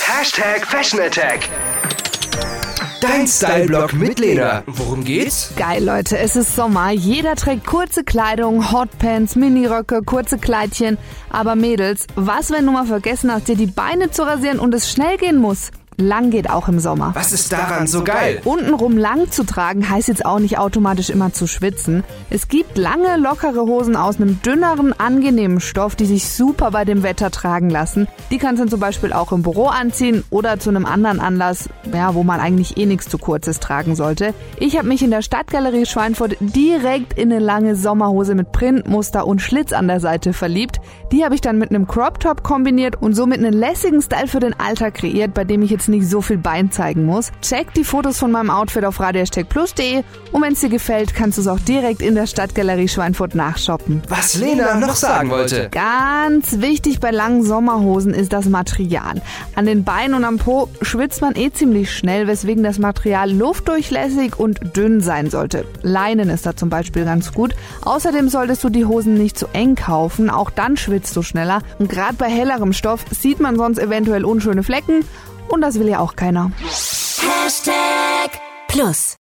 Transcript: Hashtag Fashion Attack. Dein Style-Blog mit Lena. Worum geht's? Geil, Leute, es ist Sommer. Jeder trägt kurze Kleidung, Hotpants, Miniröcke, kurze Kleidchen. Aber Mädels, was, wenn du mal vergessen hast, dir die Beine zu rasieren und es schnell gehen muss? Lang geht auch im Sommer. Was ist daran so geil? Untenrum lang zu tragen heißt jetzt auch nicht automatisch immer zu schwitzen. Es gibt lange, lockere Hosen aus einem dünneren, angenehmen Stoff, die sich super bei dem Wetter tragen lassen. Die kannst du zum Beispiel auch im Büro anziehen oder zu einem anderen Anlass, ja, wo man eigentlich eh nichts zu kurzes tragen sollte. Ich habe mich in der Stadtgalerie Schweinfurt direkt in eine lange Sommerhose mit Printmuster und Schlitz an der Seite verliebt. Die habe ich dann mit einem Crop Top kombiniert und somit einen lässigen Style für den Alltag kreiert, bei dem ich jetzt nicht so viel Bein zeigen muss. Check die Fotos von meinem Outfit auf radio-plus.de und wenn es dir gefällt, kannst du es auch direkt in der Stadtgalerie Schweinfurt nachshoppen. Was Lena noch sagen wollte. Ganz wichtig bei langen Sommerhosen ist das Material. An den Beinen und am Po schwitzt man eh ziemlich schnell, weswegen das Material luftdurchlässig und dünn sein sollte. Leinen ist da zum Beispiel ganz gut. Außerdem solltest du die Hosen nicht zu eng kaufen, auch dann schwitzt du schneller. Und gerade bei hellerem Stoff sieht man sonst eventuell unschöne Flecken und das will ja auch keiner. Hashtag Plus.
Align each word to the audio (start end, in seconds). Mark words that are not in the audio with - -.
Hashtag 0.00 0.64
Fashion 0.64 1.00
Attack. 1.00 1.48
Dein 3.00 3.26
Style-Blog 3.26 3.92
mit 3.92 4.18
Lena. 4.20 4.62
Worum 4.66 5.04
geht's? 5.04 5.52
Geil, 5.56 5.84
Leute, 5.84 6.18
es 6.18 6.34
ist 6.34 6.56
Sommer. 6.56 6.90
Jeder 6.92 7.34
trägt 7.34 7.66
kurze 7.66 8.02
Kleidung, 8.04 8.72
Hotpants, 8.72 9.36
Miniröcke, 9.36 10.02
kurze 10.02 10.38
Kleidchen. 10.38 10.98
Aber 11.30 11.56
Mädels, 11.56 12.06
was, 12.14 12.50
wenn 12.50 12.64
du 12.64 12.72
mal 12.72 12.86
vergessen 12.86 13.32
hast, 13.32 13.48
dir 13.48 13.56
die 13.56 13.66
Beine 13.66 14.10
zu 14.10 14.22
rasieren 14.22 14.60
und 14.60 14.72
es 14.74 14.90
schnell 14.90 15.18
gehen 15.18 15.36
muss? 15.36 15.70
Lang 15.98 16.30
geht 16.30 16.48
auch 16.48 16.68
im 16.68 16.78
Sommer. 16.78 17.10
Was 17.14 17.32
ist 17.32 17.52
daran 17.52 17.86
so 17.86 18.02
geil? 18.02 18.40
Untenrum 18.44 18.96
lang 18.96 19.30
zu 19.30 19.44
tragen 19.44 19.88
heißt 19.88 20.08
jetzt 20.08 20.24
auch 20.24 20.38
nicht 20.38 20.58
automatisch 20.58 21.10
immer 21.10 21.32
zu 21.32 21.46
schwitzen. 21.46 22.02
Es 22.30 22.48
gibt 22.48 22.78
lange, 22.78 23.16
lockere 23.18 23.60
Hosen 23.60 23.94
aus 23.94 24.16
einem 24.16 24.40
dünneren, 24.42 24.98
angenehmen 24.98 25.60
Stoff, 25.60 25.94
die 25.94 26.06
sich 26.06 26.28
super 26.28 26.70
bei 26.70 26.84
dem 26.84 27.02
Wetter 27.02 27.30
tragen 27.30 27.68
lassen. 27.68 28.08
Die 28.30 28.38
kannst 28.38 28.62
du 28.62 28.66
zum 28.66 28.80
Beispiel 28.80 29.12
auch 29.12 29.32
im 29.32 29.42
Büro 29.42 29.66
anziehen 29.66 30.24
oder 30.30 30.58
zu 30.58 30.70
einem 30.70 30.86
anderen 30.86 31.20
Anlass, 31.20 31.68
ja, 31.92 32.14
wo 32.14 32.22
man 32.22 32.40
eigentlich 32.40 32.78
eh 32.78 32.86
nichts 32.86 33.08
zu 33.08 33.18
kurzes 33.18 33.60
tragen 33.60 33.94
sollte. 33.94 34.34
Ich 34.58 34.78
habe 34.78 34.88
mich 34.88 35.02
in 35.02 35.10
der 35.10 35.22
Stadtgalerie 35.22 35.86
Schweinfurt 35.86 36.36
direkt 36.40 37.18
in 37.18 37.30
eine 37.30 37.40
lange 37.40 37.76
Sommerhose 37.76 38.34
mit 38.34 38.52
Printmuster 38.52 39.26
und 39.26 39.42
Schlitz 39.42 39.72
an 39.72 39.88
der 39.88 40.00
Seite 40.00 40.32
verliebt. 40.32 40.80
Die 41.12 41.24
habe 41.24 41.34
ich 41.34 41.42
dann 41.42 41.58
mit 41.58 41.70
einem 41.70 41.86
Crop 41.86 42.18
Top 42.18 42.42
kombiniert 42.42 43.00
und 43.00 43.14
somit 43.14 43.38
einen 43.38 43.52
lässigen 43.52 44.00
Style 44.00 44.28
für 44.28 44.40
den 44.40 44.58
Alltag 44.58 44.94
kreiert, 44.94 45.34
bei 45.34 45.44
dem 45.44 45.62
ich 45.62 45.70
jetzt 45.70 45.81
nicht 45.88 46.08
so 46.08 46.20
viel 46.20 46.38
Bein 46.38 46.70
zeigen 46.70 47.04
muss. 47.04 47.32
Check 47.42 47.74
die 47.74 47.84
Fotos 47.84 48.18
von 48.18 48.30
meinem 48.30 48.50
Outfit 48.50 48.84
auf 48.84 49.00
radio-plus.de 49.00 50.02
und 50.32 50.42
wenn 50.42 50.52
es 50.52 50.60
dir 50.60 50.68
gefällt, 50.68 51.14
kannst 51.14 51.38
du 51.38 51.42
es 51.42 51.48
auch 51.48 51.60
direkt 51.60 52.02
in 52.02 52.14
der 52.14 52.26
Stadtgalerie 52.26 52.88
Schweinfurt 52.88 53.34
nachshoppen. 53.34 54.02
Was 54.08 54.34
Lena 54.34 54.74
noch 54.76 54.94
sagen 54.94 55.30
wollte. 55.30 55.68
Ganz 55.70 56.60
wichtig 56.60 57.00
bei 57.00 57.10
langen 57.10 57.44
Sommerhosen 57.44 58.14
ist 58.14 58.32
das 58.32 58.46
Material. 58.46 59.20
An 59.54 59.66
den 59.66 59.84
Beinen 59.84 60.14
und 60.14 60.24
am 60.24 60.38
Po 60.38 60.68
schwitzt 60.80 61.20
man 61.20 61.36
eh 61.36 61.50
ziemlich 61.50 61.94
schnell, 61.94 62.26
weswegen 62.26 62.62
das 62.62 62.78
Material 62.78 63.30
luftdurchlässig 63.30 64.38
und 64.38 64.76
dünn 64.76 65.00
sein 65.00 65.30
sollte. 65.30 65.64
Leinen 65.82 66.30
ist 66.30 66.46
da 66.46 66.56
zum 66.56 66.70
Beispiel 66.70 67.04
ganz 67.04 67.32
gut. 67.32 67.54
Außerdem 67.84 68.28
solltest 68.28 68.64
du 68.64 68.68
die 68.68 68.86
Hosen 68.86 69.14
nicht 69.14 69.38
zu 69.38 69.46
eng 69.52 69.74
kaufen, 69.74 70.30
auch 70.30 70.50
dann 70.50 70.76
schwitzt 70.76 71.16
du 71.16 71.22
schneller. 71.22 71.62
Und 71.78 71.88
gerade 71.88 72.14
bei 72.14 72.28
hellerem 72.28 72.72
Stoff 72.72 73.04
sieht 73.10 73.40
man 73.40 73.56
sonst 73.56 73.78
eventuell 73.78 74.24
unschöne 74.24 74.62
Flecken 74.62 75.04
und 75.48 75.60
das 75.60 75.78
will 75.78 75.88
ja 75.88 76.00
auch 76.00 76.16
keiner. 76.16 76.50
Hashtag 76.60 78.40
Plus. 78.68 79.16